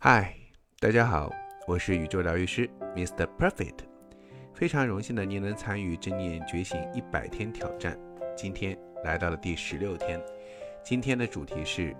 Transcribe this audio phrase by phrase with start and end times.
[0.00, 0.32] 嗨，
[0.78, 1.28] 大家好，
[1.66, 3.28] 我是宇宙疗愈师 Mr.
[3.36, 3.78] Perfect，
[4.54, 7.98] 非常荣幸的您能参与正念觉醒一百天挑战。
[8.36, 10.24] 今天来到了第十六天，
[10.84, 11.96] 今天的主题是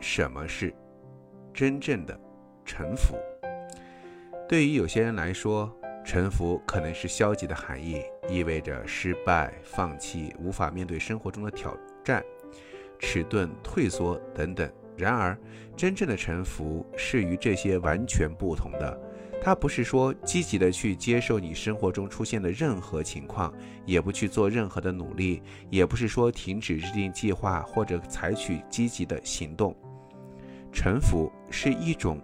[0.00, 0.72] 什么是
[1.52, 2.16] 真正的
[2.64, 3.16] 臣服？
[4.48, 5.68] 对于有些人来说，
[6.04, 12.24] 臣服可能是消极的含义，意味着失败、放弃、无法面对生活中的挑战、
[13.00, 14.72] 迟钝、退缩等等。
[15.00, 15.36] 然而，
[15.74, 19.00] 真正的臣服是与这些完全不同的。
[19.42, 23.50] 它不是说积极的去接受你生活中出现的任何情况，
[23.86, 29.74] 也不去做任何的努力，也不是说停止制定计划或者采取积极的行动。
[30.70, 32.20] 臣服是一种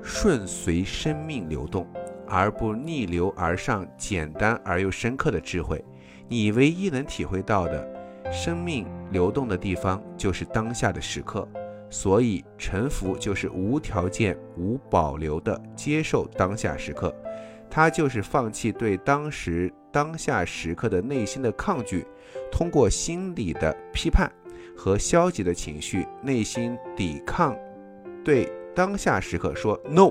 [0.00, 1.84] 顺随生命流动，
[2.28, 5.84] 而不逆流而上、简单而又深刻的智慧。
[6.28, 8.01] 你唯一能体会到的。
[8.32, 11.46] 生命流动的地方就是当下的时刻，
[11.90, 17.14] 所以臣服就是无条件、无保留的接受当下时刻，
[17.68, 22.06] 它就是放弃对当时当下时刻的内心的抗拒，
[22.50, 24.32] 通过心理的批判
[24.74, 27.54] 和消极的情绪，内心抵抗，
[28.24, 30.10] 对当下时刻说 no。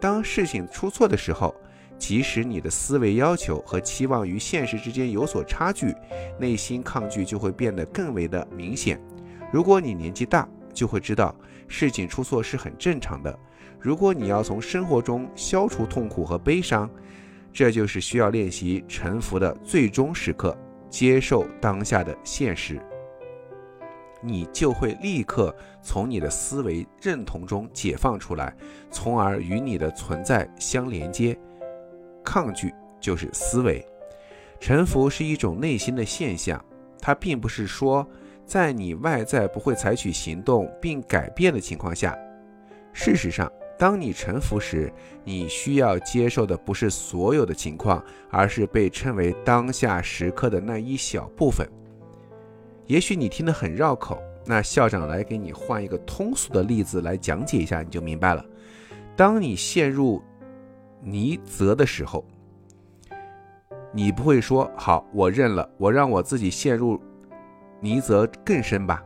[0.00, 1.54] 当事情出错的时候。
[1.98, 5.94] 即使你的思维要求和期望与现实之间有所差距，
[6.38, 9.00] 内心抗拒就会变得更为的明显。
[9.52, 11.34] 如果你年纪大，就会知道
[11.66, 13.36] 事情出错是很正常的。
[13.80, 16.88] 如果你要从生活中消除痛苦和悲伤，
[17.52, 20.56] 这就是需要练习臣服的最终时刻，
[20.88, 22.80] 接受当下的现实，
[24.22, 28.54] 你就会立刻从你的思维认同中解放出来，
[28.90, 31.36] 从而与你的存在相连接。
[32.28, 33.82] 抗拒就是思维，
[34.60, 36.62] 臣服是一种内心的现象，
[37.00, 38.06] 它并不是说
[38.44, 42.14] 在你外在不会采取行动并改变的情况下。
[42.92, 44.92] 事实上，当你臣服时，
[45.24, 51.66] 你需要接受的不是所有的情况，而是被称为当下时刻的那一小部分。
[52.84, 58.44] 也许你听得很绕口，那校长来给你换一个通俗的例子来讲解一下，你就明白了。
[59.16, 60.22] 当你陷入
[61.00, 62.24] 泥泽的时候，
[63.92, 67.00] 你不会说好，我认了，我让我自己陷入
[67.80, 69.02] 泥泽更深吧。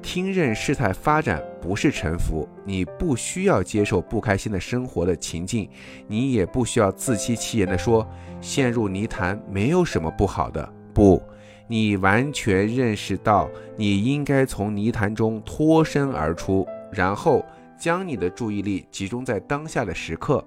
[0.00, 5.68] 听任事态发展不是臣服，你不需要接受不开心的生活的情境，
[6.06, 8.06] 你也不需要自欺欺人的说
[8.40, 10.72] 陷入泥潭没有什么不好的。
[10.92, 11.20] 不，
[11.66, 17.44] 你完全认识到你应该从泥潭中脱身而出，然后。
[17.78, 20.44] 将你的注意力集中在当下的时刻，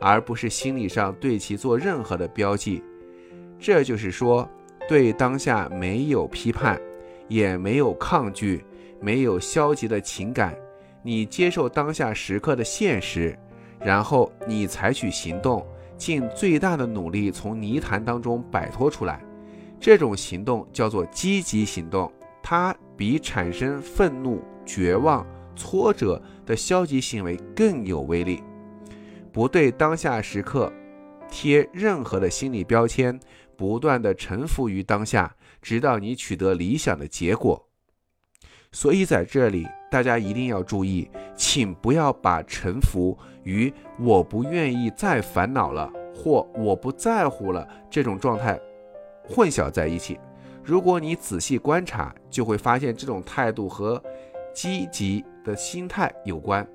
[0.00, 2.82] 而不是心理上对其做任何的标记。
[3.58, 4.48] 这就是说，
[4.88, 6.80] 对当下没有批判，
[7.26, 8.64] 也没有抗拒，
[9.00, 10.54] 没有消极的情感。
[11.02, 13.38] 你接受当下时刻的现实，
[13.80, 15.66] 然后你采取行动，
[15.96, 19.20] 尽最大的努力从泥潭当中摆脱出来。
[19.80, 25.26] 这种行动叫做积极行动，它比产生愤怒、绝望。
[25.58, 28.42] 挫折的消极行为更有威力。
[29.32, 30.72] 不对当下时刻
[31.28, 33.18] 贴任何的心理标签，
[33.56, 37.68] 不断的臣服于当下，直到你取得理想的结果。
[38.70, 48.58] 所以在这里，大家一定要注意，请不要把臣服与我不愿意再烦恼了或我不在乎了这种状态
[49.24, 50.18] 混淆在一起。
[50.62, 54.02] 如果你仔细观察，就会发现这种态度和
[54.58, 55.24] 积极。
[55.44, 56.66] 的心态有关，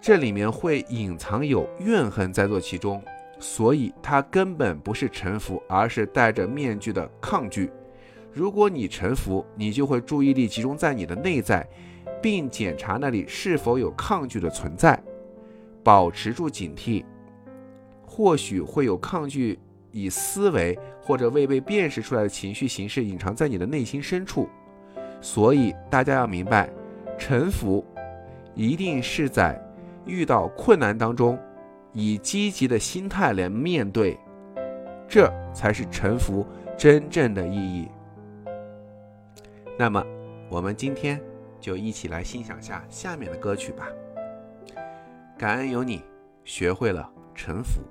[0.00, 3.02] 这里面会隐藏有怨恨在做其中，
[3.38, 7.70] 所以它根本不是臣服，而是戴着面具的抗拒。
[8.32, 11.68] 如果你臣服，你就会注意力集中在你的内在，
[12.22, 14.98] 并检查那里是否有抗拒的存在，
[15.84, 17.04] 保持住警惕。
[18.06, 19.58] 或许会有抗拒
[19.92, 24.48] 以思维或者未被辨识出来的情绪形式隐藏在你的内心深处，
[25.20, 26.68] 所以大家要明白。
[27.18, 27.84] 臣服，
[28.54, 29.60] 一定是在
[30.06, 31.38] 遇到困难当中，
[31.92, 34.18] 以积极的心态来面对，
[35.06, 36.46] 这才是臣服
[36.78, 37.90] 真正的意义。
[39.78, 40.02] 那么，
[40.48, 41.20] 我们今天
[41.60, 43.86] 就一起来欣赏下下面的歌曲吧。
[45.36, 46.02] 感恩有你，
[46.42, 47.82] 学会了臣服。